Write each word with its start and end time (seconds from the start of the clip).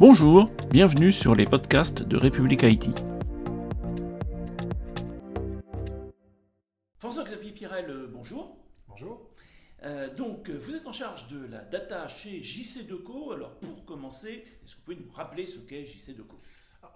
Bonjour, 0.00 0.46
bienvenue 0.70 1.12
sur 1.12 1.34
les 1.34 1.44
podcasts 1.44 2.02
de 2.02 2.16
République 2.16 2.64
Haïti. 2.64 2.90
François-Xavier 6.96 7.52
Pirel, 7.52 7.84
euh, 7.90 8.10
bonjour. 8.10 8.56
Bonjour. 8.88 9.20
Euh, 9.82 10.08
donc, 10.14 10.48
vous 10.48 10.74
êtes 10.74 10.86
en 10.86 10.92
charge 10.92 11.28
de 11.28 11.44
la 11.44 11.58
data 11.58 12.08
chez 12.08 12.42
JC 12.42 12.86
Deco. 12.88 13.32
Alors, 13.32 13.56
pour 13.56 13.84
commencer, 13.84 14.46
est-ce 14.64 14.72
que 14.72 14.78
vous 14.78 14.84
pouvez 14.86 14.96
nous 14.96 15.12
rappeler 15.12 15.46
ce 15.46 15.58
qu'est 15.58 15.84
JC 15.84 16.16
Deco? 16.16 16.38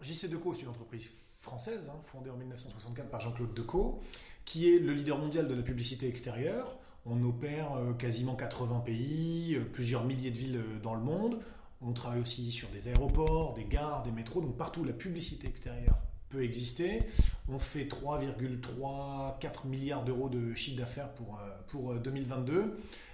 JC 0.01 0.31
Deco, 0.31 0.55
c'est 0.55 0.63
une 0.63 0.69
entreprise 0.69 1.11
française, 1.41 1.91
hein, 1.95 2.01
fondée 2.05 2.31
en 2.31 2.39
1964 2.39 3.11
par 3.11 3.21
Jean-Claude 3.21 3.53
Decaux, 3.53 4.01
qui 4.47 4.75
est 4.75 4.79
le 4.79 4.95
leader 4.95 5.19
mondial 5.19 5.47
de 5.47 5.55
la 5.55 5.63
publicité 5.63 6.09
extérieure. 6.09 6.79
On 7.05 7.23
opère 7.23 7.75
euh, 7.75 7.93
quasiment 7.93 8.35
80 8.35 8.81
pays, 8.81 9.61
plusieurs 9.75 10.07
milliers 10.07 10.31
de 10.31 10.39
villes 10.39 10.63
dans 10.83 10.95
le 10.95 11.03
monde. 11.03 11.39
On 11.87 11.93
travaille 11.93 12.21
aussi 12.21 12.51
sur 12.51 12.69
des 12.71 12.89
aéroports, 12.89 13.55
des 13.55 13.65
gares, 13.65 14.03
des 14.03 14.11
métros, 14.11 14.41
donc 14.41 14.57
partout 14.57 14.81
où 14.81 14.85
la 14.85 14.93
publicité 14.93 15.47
extérieure 15.47 15.99
peut 16.31 16.43
exister. 16.43 17.03
On 17.49 17.59
fait 17.59 17.85
3,34 17.85 19.67
milliards 19.67 20.05
d'euros 20.05 20.29
de 20.29 20.55
chiffre 20.55 20.79
d'affaires 20.79 21.13
pour, 21.13 21.39
euh, 21.39 21.51
pour 21.69 21.95
2022. 21.95 22.53
Euh, 22.53 22.65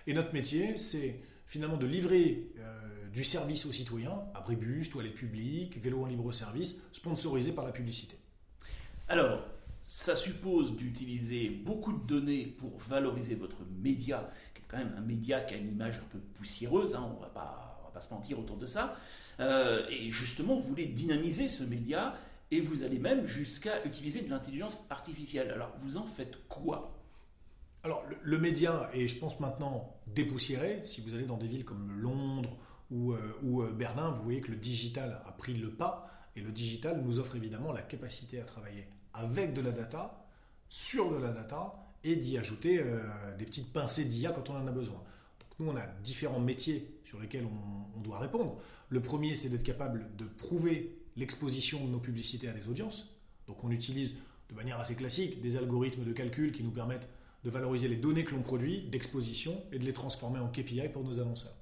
Et 0.06 0.14
notre 0.14 0.32
métier, 0.32 0.76
c'est 0.76 1.20
finalement 1.46 1.76
de 1.76 1.86
livrer 1.86 2.48
euh, 2.58 3.08
du 3.12 3.24
service 3.24 3.66
aux 3.66 3.72
citoyens, 3.72 4.22
abribus, 4.34 4.88
toilettes 4.88 5.14
publiques, 5.14 5.82
vélos 5.82 6.04
en 6.04 6.06
libre 6.06 6.30
service, 6.32 6.80
sponsorisés 6.92 7.52
par 7.52 7.64
la 7.64 7.72
publicité. 7.72 8.16
Alors, 9.08 9.42
ça 9.84 10.14
suppose 10.14 10.76
d'utiliser 10.76 11.50
beaucoup 11.50 11.92
de 11.92 12.06
données 12.06 12.46
pour 12.46 12.78
valoriser 12.78 13.34
votre 13.34 13.64
média, 13.82 14.30
qui 14.54 14.62
est 14.62 14.64
quand 14.68 14.78
même 14.78 14.94
un 14.96 15.00
média 15.00 15.40
qui 15.40 15.54
a 15.54 15.56
une 15.56 15.66
image 15.66 15.98
un 15.98 16.08
peu 16.12 16.20
poussiéreuse, 16.20 16.94
hein, 16.94 17.10
on 17.16 17.20
va 17.20 17.26
pas 17.26 17.69
pas 17.90 18.00
se 18.00 18.12
mentir 18.12 18.38
autour 18.38 18.56
de 18.56 18.66
ça. 18.66 18.96
Euh, 19.40 19.86
et 19.88 20.10
justement, 20.10 20.56
vous 20.56 20.62
voulez 20.62 20.86
dynamiser 20.86 21.48
ce 21.48 21.62
média 21.62 22.14
et 22.50 22.60
vous 22.60 22.82
allez 22.82 22.98
même 22.98 23.26
jusqu'à 23.26 23.84
utiliser 23.84 24.22
de 24.22 24.30
l'intelligence 24.30 24.84
artificielle. 24.90 25.50
Alors, 25.50 25.72
vous 25.80 25.96
en 25.96 26.06
faites 26.06 26.46
quoi? 26.48 26.96
Alors, 27.82 28.04
le, 28.22 28.38
média 28.38 28.90
est, 28.92 29.06
je 29.06 29.18
pense 29.18 29.40
maintenant, 29.40 29.96
dépoussiéré. 30.08 30.80
Si 30.84 31.00
vous 31.00 31.14
allez 31.14 31.24
dans 31.24 31.38
des 31.38 31.46
villes 31.46 31.64
comme 31.64 31.90
Londres 32.00 32.56
ou, 32.90 33.12
euh, 33.12 33.18
euh, 33.44 33.72
Berlin, 33.72 34.10
vous 34.10 34.22
voyez 34.22 34.40
que 34.40 34.50
le 34.50 34.56
digital 34.56 35.22
a 35.24 35.32
pris 35.32 35.54
le 35.54 35.70
pas. 35.70 36.08
Et 36.36 36.40
le 36.40 36.52
digital 36.52 37.00
nous 37.02 37.18
offre 37.18 37.36
évidemment 37.36 37.72
la 37.72 37.82
capacité 37.82 38.40
à 38.40 38.44
travailler 38.44 38.86
avec 39.14 39.54
de 39.54 39.60
la 39.60 39.72
data, 39.72 40.24
sur 40.68 41.10
de 41.10 41.16
la 41.16 41.32
data, 41.32 41.74
et 42.04 42.16
d'y 42.16 42.38
ajouter 42.38 42.82
des 43.36 43.44
petites 43.44 43.72
pincées 43.72 44.04
d'IA 44.04 44.30
quand 44.30 44.48
on 44.48 44.56
en 44.56 44.66
a 44.66 44.72
besoin. 44.72 45.02
Nous, 45.60 45.68
on 45.68 45.76
a 45.76 45.86
différents 46.02 46.40
métiers 46.40 46.90
sur 47.04 47.20
lesquels 47.20 47.44
on, 47.44 48.00
doit 48.00 48.18
répondre. 48.18 48.56
Le 48.88 49.02
premier, 49.02 49.36
c'est 49.36 49.50
d'être 49.50 49.62
capable 49.62 50.06
de 50.16 50.24
prouver 50.24 50.98
l'exposition 51.16 51.84
de 51.84 51.90
nos 51.90 51.98
publicités 51.98 52.48
à 52.48 52.52
des 52.52 52.66
audiences. 52.66 53.14
Donc 53.46 53.62
on 53.62 53.70
utilise 53.70 54.14
de 54.48 54.54
manière 54.54 54.80
assez 54.80 54.94
classique 54.94 55.42
des 55.42 55.58
algorithmes 55.58 56.02
de 56.02 56.12
calcul 56.14 56.52
qui 56.52 56.64
nous 56.64 56.70
permettent 56.70 57.08
de 57.44 57.50
valoriser 57.50 57.88
les 57.88 57.96
données 57.96 58.24
que 58.24 58.34
l'on 58.34 58.40
produit 58.40 58.88
d'exposition 58.88 59.62
et 59.70 59.78
de 59.78 59.84
les 59.84 59.92
transformer 59.92 60.40
en 60.40 60.48
KPI 60.48 60.88
pour 60.94 61.04
nos 61.04 61.20
annonceurs. 61.20 61.54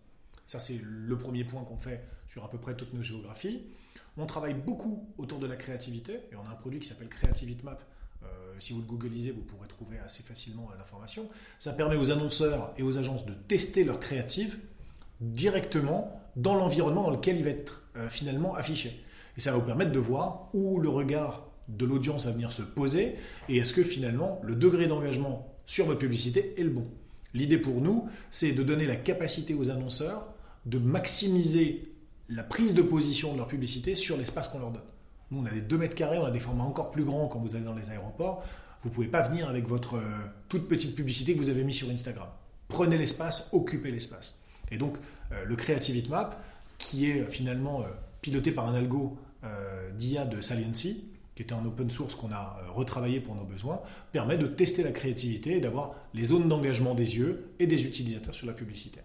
Ça, 0.47 0.61
c'est 0.61 0.81
le 0.81 1.19
premier 1.19 1.43
point 1.43 1.65
qu'on 1.65 1.77
fait 1.77 2.07
sur 2.29 2.45
à 2.45 2.51
peu 2.51 2.59
près 2.59 2.77
toutes 2.77 2.95
nos 2.95 3.03
géographies. 3.03 3.65
On 4.17 4.27
travaille 4.27 4.55
beaucoup 4.55 5.13
autour 5.19 5.41
de 5.41 5.47
la 5.47 5.57
créativité 5.57 6.21
et 6.31 6.37
on 6.37 6.47
a 6.47 6.51
un 6.51 6.57
produit 6.57 6.79
qui 6.79 6.87
s'appelle 6.87 7.09
Creativity 7.09 7.65
euh, 8.23 8.27
si 8.59 8.73
vous 8.73 8.81
le 8.81 8.87
googlisez, 8.87 9.31
vous 9.31 9.43
pourrez 9.43 9.69
trouver 9.69 9.99
assez 9.99 10.23
facilement 10.23 10.69
l'information. 10.79 11.29
Ça 11.59 11.73
permet 11.73 11.97
aux 11.97 12.11
annonceurs 12.11 12.73
et 12.77 12.83
aux 12.83 12.99
agences 12.99 13.27
de 13.27 13.33
tester 13.33 13.85
leur 13.85 14.01
créative 14.01 14.59
directement 15.21 16.21
dans 16.37 16.55
l'environnement 16.55 17.03
dans 17.03 17.11
lequel 17.11 17.37
il 17.37 17.45
va 17.45 17.51
être 17.51 17.83
euh, 17.97 18.09
finalement 18.09 18.55
affiché. 18.55 19.05
Et 19.37 19.41
ça 19.41 19.53
va 19.53 19.59
vous 19.59 19.65
permettre 19.65 19.93
de 19.93 19.99
voir 19.99 20.51
où 20.55 20.81
le 20.81 20.89
regard 20.89 21.49
de 21.69 21.85
l'audience 21.85 22.25
va 22.25 22.33
venir 22.33 22.51
se 22.51 22.63
poser 22.63 23.17
et 23.49 23.59
est-ce 23.59 23.73
que 23.73 23.85
finalement 23.85 24.41
le 24.43 24.55
degré 24.55 24.87
d'engagement 24.87 25.55
sur 25.67 25.87
votre 25.87 25.99
publicité 25.99 26.55
est 26.59 26.63
le 26.63 26.71
bon. 26.71 26.87
L'idée 27.35 27.59
pour 27.59 27.81
nous, 27.83 28.09
c'est 28.31 28.53
de 28.53 28.63
donner 28.63 28.87
la 28.87 28.97
capacité 28.97 29.55
aux 29.55 29.69
annonceurs 29.69 30.27
de 30.65 30.79
maximiser 30.79 31.93
la 32.29 32.43
prise 32.43 32.75
de 32.75 32.83
position 32.83 33.33
de 33.33 33.39
leur 33.39 33.49
publicité 33.49 33.95
sur 33.95 34.17
l'espace 34.17 34.49
qu'on 34.49 34.59
leur 34.59 34.71
donne. 34.71 34.83
Nous, 35.31 35.41
on 35.41 35.47
a 35.47 35.51
des 35.51 35.61
2 35.61 35.77
mètres 35.79 35.95
carrés, 35.95 36.19
on 36.19 36.25
a 36.25 36.31
des 36.31 36.39
formats 36.39 36.65
encore 36.65 36.91
plus 36.91 37.05
grands 37.05 37.29
quand 37.29 37.39
vous 37.39 37.55
allez 37.55 37.65
dans 37.65 37.75
les 37.75 37.91
aéroports. 37.91 38.45
Vous 38.83 38.89
ne 38.89 38.95
pouvez 38.95 39.09
pas 39.09 39.23
venir 39.23 39.49
avec 39.49 39.67
votre 39.67 39.97
euh, 39.97 40.03
toute 40.49 40.69
petite 40.69 40.95
publicité 40.95 41.35
que 41.35 41.39
vous 41.39 41.51
avez 41.51 41.65
mise 41.65 41.77
sur 41.77 41.91
Instagram. 41.91 42.29
Prenez 42.69 42.97
l'espace, 42.97 43.51
occupez 43.53 43.91
l'espace. 43.91 44.39
Et 44.71 44.79
donc, 44.79 44.97
euh, 45.33 45.45
le 45.45 45.57
Creativity 45.57 46.09
Map, 46.09 46.31
qui 46.79 47.11
est 47.11 47.25
finalement 47.25 47.83
euh, 47.83 47.87
piloté 48.23 48.53
par 48.53 48.69
un 48.69 48.75
algo 48.75 49.19
d'IA 49.97 50.27
de 50.27 50.41
Saliency, 50.41 51.05
qui 51.37 51.43
était 51.43 51.53
en 51.55 51.65
open 51.65 51.89
source 51.93 52.17
qu'on 52.17 52.33
a 52.33 52.57
retravaillé 52.75 53.21
pour 53.21 53.37
nos 53.37 53.45
besoins, 53.45 53.81
permet 54.11 54.37
de 54.37 54.49
tester 54.49 54.83
la 54.83 54.91
créativité 54.91 55.57
et 55.57 55.61
d'avoir 55.61 55.95
les 56.13 56.25
zones 56.25 56.49
d'engagement 56.49 56.95
des 56.95 57.17
yeux 57.17 57.53
et 57.61 57.69
des 57.69 57.85
utilisateurs 57.85 58.35
sur 58.35 58.49
la 58.49 58.53
publicité. 58.53 59.01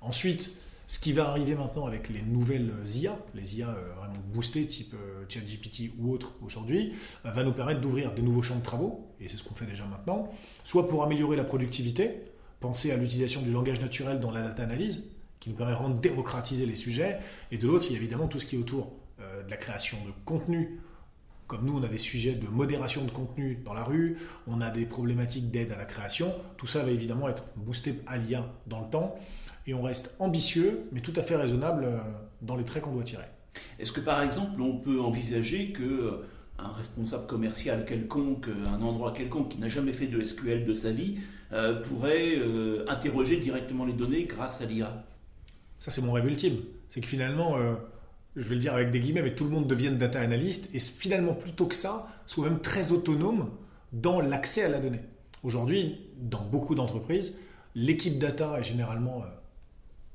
Ensuite, 0.00 0.50
ce 0.90 0.98
qui 0.98 1.12
va 1.12 1.28
arriver 1.28 1.54
maintenant 1.54 1.86
avec 1.86 2.08
les 2.08 2.20
nouvelles 2.20 2.72
IA, 2.96 3.16
les 3.36 3.56
IA 3.56 3.68
euh, 3.68 3.92
vraiment 3.94 4.18
boostées, 4.34 4.66
type 4.66 4.92
euh, 4.94 5.24
ChatGPT 5.28 5.92
ou 6.00 6.10
autres 6.10 6.32
aujourd'hui, 6.42 6.94
euh, 7.24 7.30
va 7.30 7.44
nous 7.44 7.52
permettre 7.52 7.80
d'ouvrir 7.80 8.10
des 8.12 8.22
nouveaux 8.22 8.42
champs 8.42 8.56
de 8.56 8.62
travaux, 8.62 9.06
et 9.20 9.28
c'est 9.28 9.36
ce 9.36 9.44
qu'on 9.44 9.54
fait 9.54 9.66
déjà 9.66 9.84
maintenant, 9.84 10.28
soit 10.64 10.88
pour 10.88 11.04
améliorer 11.04 11.36
la 11.36 11.44
productivité, 11.44 12.24
penser 12.58 12.90
à 12.90 12.96
l'utilisation 12.96 13.40
du 13.40 13.52
langage 13.52 13.80
naturel 13.80 14.18
dans 14.18 14.32
la 14.32 14.42
data 14.42 14.64
analyse, 14.64 15.04
qui 15.38 15.50
nous 15.50 15.54
permet 15.54 15.74
vraiment 15.74 15.94
de 15.94 16.00
démocratiser 16.00 16.66
les 16.66 16.74
sujets, 16.74 17.18
et 17.52 17.58
de 17.58 17.68
l'autre, 17.68 17.86
il 17.88 17.92
y 17.92 17.94
a 17.94 17.98
évidemment 18.00 18.26
tout 18.26 18.40
ce 18.40 18.46
qui 18.46 18.56
est 18.56 18.58
autour 18.58 18.92
de 19.20 19.48
la 19.48 19.56
création 19.56 19.96
de 20.04 20.10
contenu, 20.24 20.80
comme 21.46 21.64
nous, 21.64 21.78
on 21.78 21.82
a 21.84 21.88
des 21.88 21.98
sujets 21.98 22.32
de 22.32 22.48
modération 22.48 23.04
de 23.04 23.10
contenu 23.12 23.60
dans 23.64 23.74
la 23.74 23.84
rue, 23.84 24.16
on 24.48 24.60
a 24.60 24.70
des 24.70 24.86
problématiques 24.86 25.50
d'aide 25.50 25.72
à 25.72 25.76
la 25.76 25.84
création. 25.84 26.32
Tout 26.56 26.66
ça 26.66 26.84
va 26.84 26.90
évidemment 26.90 27.28
être 27.28 27.44
boosté 27.56 28.00
à 28.06 28.18
l'IA 28.18 28.46
dans 28.66 28.80
le 28.80 28.88
temps 28.88 29.16
et 29.66 29.74
on 29.74 29.82
reste 29.82 30.14
ambitieux, 30.18 30.84
mais 30.92 31.00
tout 31.00 31.12
à 31.16 31.22
fait 31.22 31.36
raisonnable 31.36 31.84
euh, 31.84 31.98
dans 32.42 32.56
les 32.56 32.64
traits 32.64 32.82
qu'on 32.82 32.92
doit 32.92 33.04
tirer. 33.04 33.24
Est-ce 33.78 33.92
que 33.92 34.00
par 34.00 34.22
exemple, 34.22 34.60
on 34.60 34.76
peut 34.76 35.00
envisager 35.00 35.72
que 35.72 35.82
euh, 35.82 36.26
un 36.58 36.72
responsable 36.72 37.26
commercial 37.26 37.84
quelconque, 37.84 38.48
euh, 38.48 38.66
un 38.66 38.82
endroit 38.82 39.12
quelconque 39.12 39.50
qui 39.50 39.58
n'a 39.58 39.68
jamais 39.68 39.92
fait 39.92 40.06
de 40.06 40.24
SQL 40.24 40.64
de 40.64 40.74
sa 40.74 40.92
vie, 40.92 41.18
pourrait 41.82 42.36
interroger 42.86 43.38
directement 43.38 43.84
les 43.84 43.92
données 43.92 44.22
grâce 44.22 44.60
à 44.60 44.66
l'IA 44.66 45.04
Ça, 45.80 45.90
c'est 45.90 46.00
mon 46.00 46.12
rêve 46.12 46.26
ultime. 46.26 46.58
C'est 46.88 47.00
que 47.00 47.08
finalement, 47.08 47.56
je 48.36 48.48
vais 48.48 48.54
le 48.54 48.60
dire 48.60 48.72
avec 48.72 48.92
des 48.92 49.00
guillemets, 49.00 49.22
mais 49.22 49.34
tout 49.34 49.42
le 49.42 49.50
monde 49.50 49.66
devienne 49.66 49.98
data 49.98 50.20
analyst 50.20 50.72
et 50.72 50.78
finalement, 50.78 51.34
plutôt 51.34 51.66
que 51.66 51.74
ça, 51.74 52.06
soit 52.24 52.48
même 52.48 52.60
très 52.60 52.92
autonome 52.92 53.50
dans 53.92 54.20
l'accès 54.20 54.62
à 54.62 54.68
la 54.68 54.78
donnée. 54.78 55.00
Aujourd'hui, 55.42 55.98
dans 56.18 56.42
beaucoup 56.42 56.76
d'entreprises, 56.76 57.40
l'équipe 57.74 58.16
data 58.16 58.60
est 58.60 58.62
généralement 58.62 59.24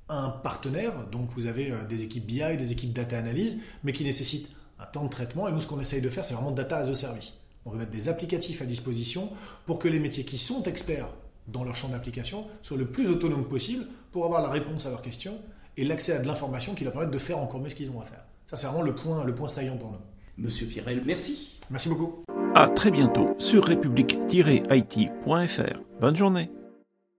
un 0.09 0.29
partenaire, 0.29 0.93
donc 1.11 1.29
vous 1.35 1.47
avez 1.47 1.71
euh, 1.71 1.83
des 1.85 2.03
équipes 2.03 2.25
BI, 2.25 2.57
des 2.57 2.71
équipes 2.71 2.93
data 2.93 3.17
analyse, 3.17 3.61
mais 3.83 3.91
qui 3.91 4.03
nécessitent 4.03 4.49
un 4.79 4.85
temps 4.85 5.03
de 5.03 5.09
traitement. 5.09 5.47
Et 5.47 5.51
nous, 5.51 5.61
ce 5.61 5.67
qu'on 5.67 5.79
essaye 5.79 6.01
de 6.01 6.09
faire, 6.09 6.25
c'est 6.25 6.33
vraiment 6.33 6.51
data 6.51 6.77
as 6.77 6.89
a 6.89 6.93
service. 6.93 7.39
On 7.65 7.71
veut 7.71 7.79
mettre 7.79 7.91
des 7.91 8.09
applicatifs 8.09 8.61
à 8.61 8.65
disposition 8.65 9.29
pour 9.65 9.79
que 9.79 9.87
les 9.87 9.99
métiers 9.99 10.23
qui 10.23 10.37
sont 10.37 10.63
experts 10.63 11.09
dans 11.47 11.63
leur 11.63 11.75
champ 11.75 11.89
d'application 11.89 12.45
soient 12.61 12.77
le 12.77 12.85
plus 12.85 13.09
autonomes 13.09 13.45
possible 13.45 13.87
pour 14.11 14.25
avoir 14.25 14.41
la 14.41 14.49
réponse 14.49 14.85
à 14.85 14.89
leurs 14.89 15.01
questions 15.01 15.37
et 15.77 15.83
l'accès 15.83 16.13
à 16.13 16.19
de 16.19 16.27
l'information 16.27 16.75
qui 16.75 16.83
leur 16.83 16.93
permettent 16.93 17.11
de 17.11 17.17
faire 17.17 17.39
encore 17.39 17.59
mieux 17.59 17.69
ce 17.69 17.75
qu'ils 17.75 17.89
ont 17.89 17.99
à 17.99 18.05
faire. 18.05 18.23
Ça, 18.45 18.57
c'est 18.57 18.67
vraiment 18.67 18.83
le 18.83 18.93
point, 18.93 19.23
le 19.23 19.33
point 19.33 19.47
saillant 19.47 19.77
pour 19.77 19.91
nous. 19.91 19.97
Monsieur 20.37 20.67
Pirel, 20.67 21.01
merci. 21.05 21.57
Merci 21.69 21.89
beaucoup. 21.89 22.23
À 22.53 22.67
très 22.67 22.91
bientôt 22.91 23.35
sur 23.39 23.65
république-it.fr. 23.65 25.79
Bonne 25.99 26.15
journée. 26.15 26.51